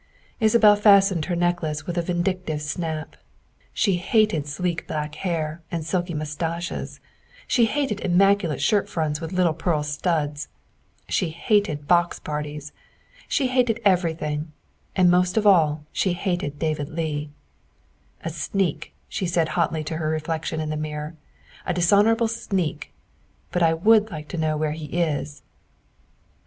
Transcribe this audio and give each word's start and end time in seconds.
Isabel 0.39 0.75
fastened 0.75 1.25
her 1.25 1.35
necklace 1.35 1.85
with 1.85 1.95
a 1.95 2.01
vindictive 2.01 2.63
snap, 2.63 3.15
She 3.71 3.97
hated 3.97 4.47
sleek 4.47 4.87
black 4.87 5.13
hair 5.13 5.61
and 5.69 5.85
silky 5.85 6.15
mustaches; 6.15 6.99
she 7.47 7.65
hated 7.65 7.99
immaculate 7.99 8.63
shirt 8.63 8.89
fronts 8.89 9.21
with 9.21 9.31
little 9.31 9.53
pearl 9.53 9.83
studs; 9.83 10.47
she 11.07 11.29
hated 11.29 11.87
box 11.87 12.17
parties; 12.19 12.71
she 13.27 13.45
hated 13.45 13.79
everything 13.85 14.51
and 14.95 15.11
most 15.11 15.37
of 15.37 15.45
all 15.45 15.85
she 15.91 16.13
hated 16.13 16.57
David 16.57 16.89
Leigh. 16.89 17.29
"A 18.23 18.31
sneak," 18.31 18.95
she 19.07 19.27
said 19.27 19.49
hotly 19.49 19.83
to 19.83 19.97
her 19.97 20.09
reflection 20.09 20.59
in 20.59 20.71
the 20.71 20.77
mirror," 20.77 21.15
a 21.67 21.75
dishonorable 21.75 22.27
sneak, 22.27 22.91
but 23.51 23.61
I 23.61 23.75
would 23.75 24.09
like 24.09 24.27
to 24.29 24.37
know 24.39 24.57
where 24.57 24.71
he 24.71 24.85
is." 24.85 25.43